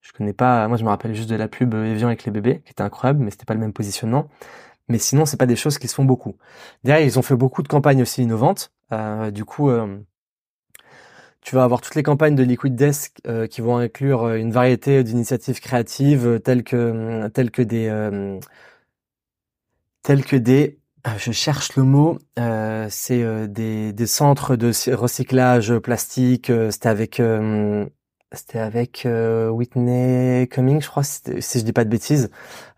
je 0.03 0.13
connais 0.13 0.35
pas. 0.35 0.69
Moi, 0.69 0.77
je 0.77 0.85
me 0.85 0.89
rappelle 0.91 1.15
juste 1.15 1.31
de 1.31 1.37
la 1.37 1.49
pub 1.49 1.75
Evian 1.75 2.09
avec 2.09 2.25
les 2.25 2.33
bébés, 2.33 2.63
qui 2.65 2.73
était 2.73 2.83
incroyable, 2.83 3.21
mais 3.25 3.31
c'était 3.31 3.47
pas 3.47 3.55
le 3.55 3.61
même 3.61 3.73
positionnement. 3.73 4.29
Mais 4.89 4.99
sinon, 4.99 5.27
c'est 5.27 5.37
pas 5.37 5.47
des 5.47 5.57
choses 5.57 5.79
qui 5.79 5.89
se 5.89 5.95
font 5.95 6.05
beaucoup. 6.05 6.37
Derrière, 6.85 7.07
ils 7.07 7.19
ont 7.19 7.23
fait 7.23 7.37
beaucoup 7.37 7.63
de 7.63 7.69
campagnes 7.69 8.03
aussi 8.03 8.23
innovantes. 8.23 8.73
Euh, 8.93 9.31
du 9.31 9.45
coup, 9.45 9.71
euh, 9.71 9.99
tu 11.49 11.55
vas 11.55 11.65
avoir 11.65 11.81
toutes 11.81 11.95
les 11.95 12.03
campagnes 12.03 12.35
de 12.35 12.43
Liquid 12.43 12.75
Desk 12.75 13.23
euh, 13.27 13.47
qui 13.47 13.63
vont 13.63 13.79
inclure 13.79 14.25
euh, 14.25 14.37
une 14.37 14.53
variété 14.53 15.03
d'initiatives 15.03 15.61
créatives 15.61 16.27
euh, 16.27 16.39
telles 16.39 16.63
que 16.63 17.27
telles 17.29 17.51
que 17.51 17.63
des 17.63 17.89
telles 20.03 20.27
que 20.27 20.37
des 20.37 20.79
je 21.17 21.33
cherche 21.33 21.75
le 21.77 21.85
mot 21.85 22.19
c'est 22.91 23.49
des, 23.49 23.95
des 23.95 24.07
centres 24.07 24.57
de 24.57 24.73
recyclage 24.95 25.79
plastique 25.79 26.53
c'était 26.71 26.91
avec 26.91 27.23
c'était 28.33 28.59
avec 28.59 29.09
Whitney 29.51 30.49
Cummings, 30.49 30.83
je 30.83 30.89
crois, 30.89 31.03
si 31.03 31.59
je 31.59 31.65
dis 31.65 31.73
pas 31.73 31.85
de 31.85 31.89
bêtises. 31.89 32.31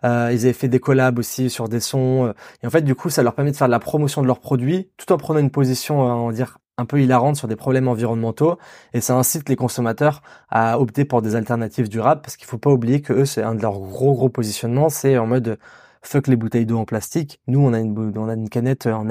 Euh, 0.04 0.30
ils 0.32 0.44
avaient 0.44 0.52
fait 0.52 0.68
des 0.68 0.78
collabs 0.78 1.18
aussi 1.18 1.50
sur 1.50 1.68
des 1.68 1.80
sons. 1.80 2.32
et 2.62 2.66
en 2.68 2.70
fait, 2.70 2.82
du 2.82 2.94
coup, 2.94 3.10
ça 3.10 3.24
leur 3.24 3.34
permet 3.34 3.50
de 3.50 3.56
faire 3.56 3.66
de 3.66 3.72
la 3.72 3.80
promotion 3.80 4.22
de 4.22 4.28
leurs 4.28 4.38
produits, 4.38 4.90
tout 4.96 5.10
en 5.10 5.16
prenant 5.18 5.40
une 5.40 5.50
position, 5.50 6.00
on 6.02 6.28
va 6.28 6.32
dire, 6.32 6.58
un 6.80 6.86
peu 6.86 7.00
hilarante 7.00 7.36
sur 7.36 7.48
des 7.48 7.56
problèmes 7.56 7.88
environnementaux 7.88 8.58
et 8.94 9.00
ça 9.00 9.16
incite 9.16 9.48
les 9.48 9.56
consommateurs 9.56 10.22
à 10.48 10.80
opter 10.80 11.04
pour 11.04 11.22
des 11.22 11.36
alternatives 11.36 11.88
durables 11.88 12.22
parce 12.22 12.36
qu'il 12.36 12.46
faut 12.46 12.58
pas 12.58 12.70
oublier 12.70 13.00
que 13.02 13.12
eux 13.12 13.24
c'est 13.24 13.42
un 13.42 13.54
de 13.54 13.62
leurs 13.62 13.78
gros 13.78 14.14
gros 14.14 14.28
positionnements 14.28 14.88
c'est 14.88 15.18
en 15.18 15.26
mode 15.26 15.58
fuck 16.02 16.26
les 16.26 16.36
bouteilles 16.36 16.66
d'eau 16.66 16.78
en 16.78 16.86
plastique 16.86 17.40
nous 17.46 17.60
on 17.60 17.72
a 17.72 17.78
une 17.80 18.12
on 18.16 18.28
a 18.28 18.34
une 18.34 18.48
canette 18.48 18.86
en, 18.86 19.08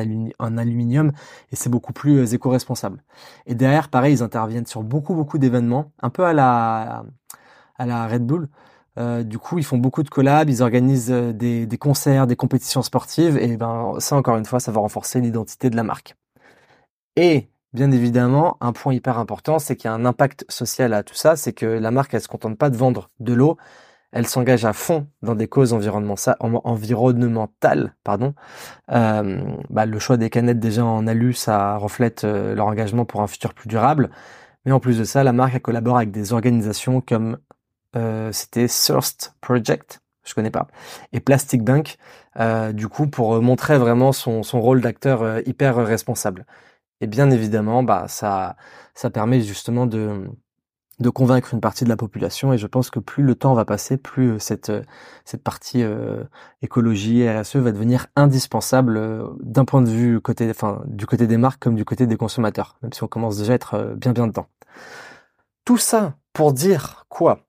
aluminium 0.58 1.12
et 1.52 1.56
c'est 1.56 1.70
beaucoup 1.70 1.94
plus 1.94 2.18
euh, 2.18 2.26
éco-responsable 2.34 3.04
et 3.46 3.56
derrière 3.56 3.90
pareil 3.90 4.16
ils 4.16 4.24
interviennent 4.24 4.66
sur 4.66 4.84
beaucoup 4.84 5.14
beaucoup 5.14 5.38
d'événements 5.38 5.92
un 6.02 6.10
peu 6.10 6.26
à 6.26 6.34
la 6.34 7.06
à 7.78 7.86
la 7.86 8.08
Red 8.08 8.26
Bull 8.26 8.50
euh, 8.98 9.24
du 9.24 9.38
coup, 9.40 9.58
ils 9.58 9.64
font 9.64 9.78
beaucoup 9.78 10.04
de 10.04 10.10
collabs, 10.10 10.50
ils 10.50 10.62
organisent 10.62 11.12
euh, 11.12 11.32
des, 11.32 11.66
des 11.66 11.78
concerts, 11.78 12.28
des 12.28 12.36
compétitions 12.36 12.82
sportives, 12.82 13.38
et 13.38 13.56
ben 13.56 13.96
ça 14.00 14.16
encore 14.18 14.36
une 14.38 14.46
fois, 14.46 14.60
ça 14.60 14.72
va 14.72 14.82
renforcer 14.82 15.22
l'identité 15.22 15.70
de 15.70 15.76
la 15.78 15.84
marque. 15.84 16.16
Et 17.16 17.50
bien 17.74 17.92
évidemment, 17.92 18.58
un 18.62 18.74
point 18.74 18.94
hyper 18.94 19.20
important, 19.20 19.60
c'est 19.60 19.76
qu'il 19.76 19.86
y 19.86 19.92
a 19.92 19.94
un 19.94 20.06
impact 20.06 20.46
social 20.50 20.94
à 20.94 21.04
tout 21.04 21.16
ça, 21.16 21.36
c'est 21.36 21.54
que 21.54 21.66
la 21.66 21.92
marque, 21.92 22.14
elle 22.14 22.22
se 22.22 22.28
contente 22.28 22.58
pas 22.58 22.70
de 22.70 22.78
vendre 22.78 23.10
de 23.20 23.34
l'eau, 23.34 23.58
elle 24.12 24.28
s'engage 24.28 24.66
à 24.66 24.74
fond 24.74 25.08
dans 25.22 25.36
des 25.36 25.48
causes 25.48 25.74
environnementales. 25.74 27.96
Pardon. 28.04 28.34
Euh, 28.92 29.42
bah, 29.70 29.86
le 29.86 30.00
choix 30.00 30.18
des 30.18 30.30
canettes 30.30 30.60
déjà 30.60 30.84
en 30.84 31.06
alu, 31.06 31.34
ça 31.34 31.78
reflète 31.78 32.24
euh, 32.24 32.56
leur 32.56 32.68
engagement 32.68 33.06
pour 33.06 33.22
un 33.22 33.28
futur 33.28 33.54
plus 33.54 33.68
durable. 33.68 34.10
Mais 34.66 34.72
en 34.72 34.80
plus 34.80 34.98
de 34.98 35.04
ça, 35.04 35.24
la 35.24 35.32
marque 35.32 35.56
a 35.56 35.60
collabore 35.60 35.98
avec 35.98 36.12
des 36.12 36.34
organisations 36.34 37.02
comme 37.02 37.38
euh, 37.96 38.32
c'était 38.32 38.68
Thirst 38.68 39.36
Project, 39.42 40.02
je 40.26 40.34
connais 40.34 40.52
pas, 40.52 40.68
et 41.14 41.20
Plastic 41.20 41.64
Bank, 41.64 41.98
euh, 42.40 42.72
du 42.72 42.88
coup 42.88 43.08
pour 43.08 43.42
montrer 43.42 43.78
vraiment 43.78 44.12
son, 44.12 44.44
son 44.44 44.62
rôle 44.62 44.82
d'acteur 44.82 45.48
hyper 45.48 45.76
responsable. 45.76 46.46
Et 47.02 47.08
bien 47.08 47.30
évidemment, 47.32 47.84
bah 47.84 48.06
ça 48.08 48.56
ça 48.94 49.10
permet 49.10 49.42
justement 49.42 49.86
de 49.86 50.28
de 51.00 51.10
convaincre 51.10 51.54
une 51.54 51.62
partie 51.62 51.86
de 51.86 51.90
la 51.90 51.96
population 51.96 52.52
et 52.52 52.58
je 52.58 52.68
pense 52.68 52.90
que 52.90 53.00
plus 53.00 53.24
le 53.24 53.36
temps 53.36 53.54
va 53.54 53.66
passer, 53.66 53.98
plus 53.98 54.32
euh, 54.34 54.40
cette 54.40 54.70
euh, 54.70 54.84
cette 55.26 55.44
partie 55.44 55.82
euh, 55.84 56.24
écologie 56.62 57.28
RSE 57.30 57.56
va 57.58 57.72
devenir 57.72 58.08
indispensable 58.16 59.24
d'un 59.42 59.66
point 59.66 59.82
de 59.82 59.90
vue 59.90 60.20
côté 60.22 60.50
enfin 60.50 60.82
du 60.88 61.06
côté 61.06 61.28
des 61.28 61.38
marques 61.38 61.62
comme 61.62 61.76
du 61.76 61.86
côté 61.86 62.06
des 62.08 62.18
consommateurs, 62.18 62.78
même 62.82 62.94
si 62.94 63.04
on 63.04 63.08
commence 63.08 63.38
déjà 63.38 63.54
à 63.54 63.56
être 63.56 63.94
bien 63.96 64.12
bien 64.12 64.28
dedans. 64.28 64.48
Tout 65.66 65.78
ça 65.78 66.16
pour 66.34 66.54
dire 66.54 67.06
quoi? 67.10 67.46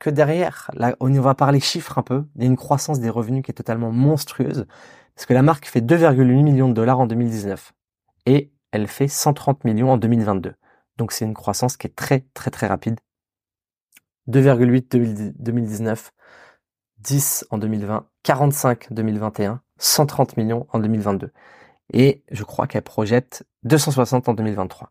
Que 0.00 0.10
derrière, 0.10 0.70
là, 0.74 0.96
on 1.00 1.08
va 1.20 1.34
parler 1.34 1.60
chiffres 1.60 1.98
un 1.98 2.02
peu, 2.02 2.24
il 2.36 2.42
y 2.42 2.44
a 2.44 2.48
une 2.48 2.56
croissance 2.56 3.00
des 3.00 3.08
revenus 3.10 3.42
qui 3.42 3.50
est 3.50 3.54
totalement 3.54 3.90
monstrueuse 3.90 4.66
parce 5.14 5.26
que 5.26 5.34
la 5.34 5.42
marque 5.42 5.66
fait 5.66 5.80
2,8 5.80 6.42
millions 6.42 6.68
de 6.68 6.74
dollars 6.74 7.00
en 7.00 7.06
2019 7.06 7.72
et 8.26 8.53
elle 8.74 8.88
fait 8.88 9.06
130 9.06 9.62
millions 9.62 9.92
en 9.92 9.96
2022. 9.96 10.54
Donc 10.98 11.12
c'est 11.12 11.24
une 11.24 11.34
croissance 11.34 11.76
qui 11.76 11.86
est 11.86 11.94
très 11.94 12.24
très 12.34 12.50
très 12.50 12.66
rapide. 12.66 12.98
2,8 14.28 15.34
2019, 15.38 16.12
10 16.98 17.46
en 17.50 17.58
2020, 17.58 18.08
45 18.24 18.92
2021, 18.92 19.60
130 19.78 20.36
millions 20.36 20.66
en 20.72 20.80
2022. 20.80 21.30
Et 21.92 22.24
je 22.32 22.42
crois 22.42 22.66
qu'elle 22.66 22.82
projette 22.82 23.46
260 23.62 24.28
en 24.28 24.34
2023. 24.34 24.90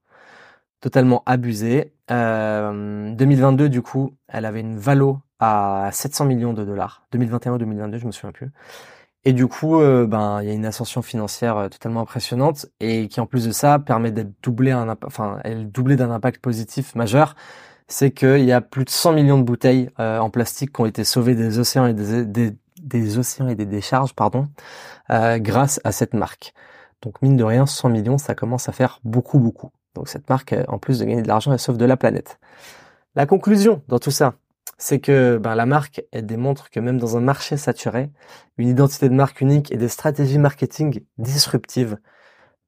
Totalement 0.79 1.21
abusé. 1.25 1.93
Euh, 2.09 3.13
2022 3.13 3.67
du 3.67 3.81
coup, 3.81 4.15
elle 4.29 4.45
avait 4.45 4.61
une 4.61 4.77
valo 4.77 5.19
à 5.39 5.89
700 5.91 6.23
millions 6.23 6.53
de 6.53 6.63
dollars. 6.63 7.05
2021 7.11 7.53
ou 7.53 7.57
2022, 7.57 7.97
je 7.97 8.05
me 8.05 8.11
souviens 8.11 8.31
plus. 8.31 8.51
Et 9.25 9.31
du 9.33 9.47
coup, 9.47 9.79
euh, 9.79 10.05
ben, 10.05 10.41
il 10.41 10.47
y 10.47 10.51
a 10.51 10.53
une 10.53 10.65
ascension 10.65 11.01
financière 11.01 11.57
euh, 11.57 11.69
totalement 11.69 12.01
impressionnante 12.01 12.65
et 12.81 13.07
qui, 13.07 13.21
en 13.21 13.25
plus 13.25 13.45
de 13.45 13.51
ça, 13.51 13.79
permet 13.79 14.11
d'être 14.11 14.33
doublé, 14.43 14.71
un, 14.71 14.95
enfin, 15.05 15.39
elle 15.45 15.71
doublée 15.71 15.95
d'un 15.95 16.11
impact 16.11 16.41
positif 16.41 16.93
majeur. 16.95 17.35
C'est 17.87 18.11
qu'il 18.11 18.43
y 18.43 18.51
a 18.51 18.59
plus 18.61 18.85
de 18.85 18.89
100 18.89 19.13
millions 19.13 19.37
de 19.37 19.43
bouteilles 19.43 19.89
euh, 19.99 20.19
en 20.19 20.29
plastique 20.29 20.73
qui 20.73 20.81
ont 20.81 20.85
été 20.85 21.03
sauvées 21.03 21.35
des 21.35 21.59
océans 21.59 21.85
et 21.85 21.93
des, 21.93 22.25
des, 22.25 22.51
des 22.81 23.17
océans 23.17 23.47
et 23.47 23.55
des 23.55 23.65
décharges, 23.65 24.13
pardon, 24.13 24.49
grâce 25.09 25.79
à 25.83 25.91
cette 25.91 26.13
marque. 26.13 26.53
Donc 27.01 27.21
mine 27.21 27.37
de 27.37 27.43
rien, 27.43 27.65
100 27.65 27.89
millions, 27.89 28.17
ça 28.17 28.35
commence 28.35 28.69
à 28.69 28.71
faire 28.71 28.99
beaucoup, 29.03 29.39
beaucoup. 29.39 29.71
Donc 29.95 30.07
cette 30.07 30.27
marque, 30.29 30.55
en 30.67 30.79
plus 30.79 30.99
de 30.99 31.05
gagner 31.05 31.21
de 31.21 31.27
l'argent, 31.27 31.51
elle 31.51 31.59
sauve 31.59 31.77
de 31.77 31.85
la 31.85 31.97
planète. 31.97 32.39
La 33.15 33.25
conclusion 33.25 33.83
dans 33.89 33.99
tout 33.99 34.11
ça, 34.11 34.33
c'est 34.83 34.99
que 34.99 35.37
ben, 35.37 35.55
la 35.55 35.65
marque, 35.65 36.03
elle 36.11 36.25
démontre 36.25 36.69
que 36.69 36.81
même 36.81 36.97
dans 36.97 37.15
un 37.15 37.21
marché 37.21 37.55
saturé, 37.55 38.11
une 38.57 38.67
identité 38.67 39.07
de 39.07 39.13
marque 39.13 39.39
unique 39.39 39.71
et 39.71 39.77
des 39.77 39.87
stratégies 39.87 40.39
marketing 40.39 41.05
disruptives 41.17 41.97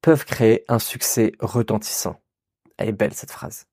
peuvent 0.00 0.24
créer 0.24 0.64
un 0.68 0.78
succès 0.78 1.32
retentissant. 1.40 2.16
Elle 2.78 2.88
est 2.88 2.92
belle 2.92 3.12
cette 3.12 3.32
phrase. 3.32 3.66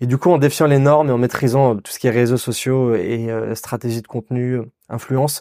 Et 0.00 0.08
du 0.08 0.18
coup, 0.18 0.32
en 0.32 0.38
défiant 0.38 0.66
les 0.66 0.80
normes 0.80 1.10
et 1.10 1.12
en 1.12 1.18
maîtrisant 1.18 1.76
tout 1.76 1.92
ce 1.92 2.00
qui 2.00 2.08
est 2.08 2.10
réseaux 2.10 2.38
sociaux 2.38 2.96
et 2.96 3.30
euh, 3.30 3.54
stratégie 3.54 4.02
de 4.02 4.08
contenu, 4.08 4.62
influence, 4.88 5.40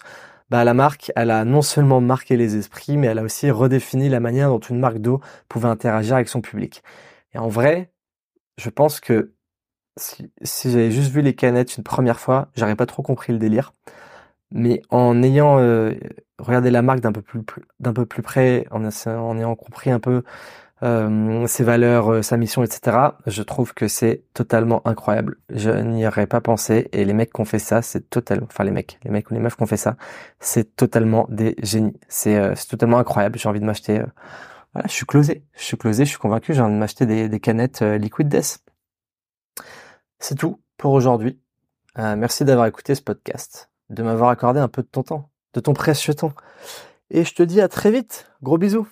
bah, 0.52 0.64
la 0.64 0.76
marque, 0.76 1.12
elle 1.16 1.32
a 1.32 1.46
non 1.46 1.64
seulement 1.64 2.00
marqué 2.00 2.38
les 2.38 2.58
esprits, 2.58 2.98
mais 2.98 3.08
elle 3.08 3.18
a 3.18 3.24
aussi 3.24 3.50
redéfini 3.50 4.08
la 4.08 4.20
manière 4.20 4.50
dont 4.50 4.60
une 4.60 4.80
marque 4.80 5.00
d'eau 5.00 5.20
pouvait 5.48 5.68
interagir 5.68 6.14
avec 6.14 6.30
son 6.30 6.42
public. 6.42 6.84
Et 7.34 7.40
en 7.40 7.48
vrai, 7.48 7.92
je 8.58 8.70
pense 8.70 9.00
que 9.00 9.34
si, 10.00 10.72
j'avais 10.72 10.92
juste 10.92 11.12
vu 11.12 11.22
les 11.22 11.36
canettes 11.36 11.78
une 11.78 11.84
première 11.84 12.20
fois, 12.20 12.50
j'aurais 12.56 12.76
pas 12.76 12.86
trop 12.86 13.04
compris 13.04 13.34
le 13.34 13.40
délire. 13.40 13.74
Mais 14.52 14.82
en 14.90 15.22
ayant 15.24 15.60
euh, 15.60 15.94
regardé 16.40 16.72
la 16.72 16.82
marque 16.82 17.02
d'un 17.02 17.12
peu 17.12 17.22
plus 17.22 17.42
d'un 17.80 17.94
peu 17.94 18.06
plus 18.06 18.24
près, 18.24 18.66
en, 18.72 18.84
en 18.86 19.38
ayant 19.38 19.56
compris 19.56 19.92
un 19.92 20.00
peu 20.00 20.24
euh, 20.82 21.46
ses 21.48 21.64
valeurs, 21.64 22.12
euh, 22.12 22.22
sa 22.22 22.38
mission, 22.38 22.64
etc., 22.64 22.98
je 23.28 23.44
trouve 23.44 23.74
que 23.74 23.88
c'est 23.88 24.24
totalement 24.34 24.86
incroyable. 24.88 25.38
Je 25.50 25.70
n'y 25.72 26.08
aurais 26.08 26.28
pas 26.28 26.42
pensé. 26.42 26.90
Et 26.94 27.04
les 27.06 27.14
mecs 27.14 27.34
qui 27.34 27.42
ont 27.42 27.46
fait 27.46 27.60
ça, 27.60 27.82
c'est 27.82 28.10
totalement, 28.10 28.48
enfin 28.50 28.64
les 28.64 28.72
mecs, 28.72 28.98
les 29.04 29.12
mecs 29.12 29.30
ou 29.30 29.34
les 29.34 29.40
meufs 29.40 29.56
qui 29.58 29.64
ont 29.64 29.68
fait 29.68 29.78
ça, 29.78 29.98
c'est 30.40 30.76
totalement 30.76 31.28
des 31.30 31.56
génies. 31.64 31.98
C'est 32.08 32.38
euh, 32.38 32.54
totalement 32.70 32.98
incroyable. 33.00 33.38
J'ai 33.38 33.50
envie 33.50 33.60
de 33.60 33.66
m'acheter. 33.66 34.02
voilà, 34.74 34.88
je 34.88 34.94
suis 34.94 35.06
closé. 35.06 35.44
Je 35.58 35.64
suis 35.64 35.78
closé. 35.78 36.06
Je 36.06 36.10
suis 36.10 36.20
convaincu. 36.20 36.54
J'ai 36.54 36.62
envie 36.62 36.74
de 36.74 36.80
m'acheter 36.80 37.06
des, 37.06 37.30
des 37.30 37.40
canettes 37.40 37.82
Liquid 37.82 38.30
Death. 38.30 38.60
C'est 40.20 40.36
tout 40.36 40.62
pour 40.78 40.92
aujourd'hui. 40.92 41.40
Euh, 41.98 42.16
merci 42.16 42.46
d'avoir 42.46 42.68
écouté 42.68 42.96
ce 42.96 43.02
podcast, 43.02 43.70
de 43.90 44.04
m'avoir 44.04 44.30
accordé 44.30 44.60
un 44.60 44.68
peu 44.68 44.84
de 44.84 44.88
ton 44.88 45.04
temps, 45.04 45.32
de 45.54 45.60
ton 45.60 45.74
précieux 45.74 46.14
temps. 46.14 46.34
Et 47.10 47.24
je 47.24 47.34
te 47.34 47.44
dis 47.44 47.62
à 47.62 47.68
très 47.68 47.92
vite. 47.92 48.32
Gros 48.44 48.58
bisous. 48.58 48.88